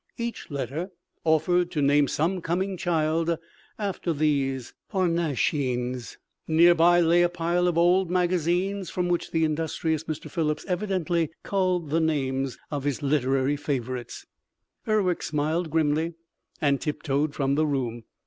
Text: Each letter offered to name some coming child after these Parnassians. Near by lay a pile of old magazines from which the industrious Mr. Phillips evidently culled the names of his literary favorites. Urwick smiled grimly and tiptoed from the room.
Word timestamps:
Each 0.17 0.49
letter 0.49 0.89
offered 1.23 1.69
to 1.73 1.79
name 1.83 2.07
some 2.07 2.41
coming 2.41 2.75
child 2.75 3.37
after 3.77 4.13
these 4.13 4.73
Parnassians. 4.89 6.17
Near 6.47 6.73
by 6.73 7.01
lay 7.01 7.21
a 7.21 7.29
pile 7.29 7.67
of 7.67 7.77
old 7.77 8.09
magazines 8.09 8.89
from 8.89 9.09
which 9.09 9.29
the 9.29 9.45
industrious 9.45 10.05
Mr. 10.05 10.27
Phillips 10.27 10.65
evidently 10.67 11.29
culled 11.43 11.91
the 11.91 11.99
names 12.01 12.57
of 12.71 12.83
his 12.83 13.03
literary 13.03 13.57
favorites. 13.57 14.25
Urwick 14.87 15.21
smiled 15.21 15.69
grimly 15.69 16.15
and 16.59 16.81
tiptoed 16.81 17.35
from 17.35 17.53
the 17.53 17.67
room. 17.67 18.05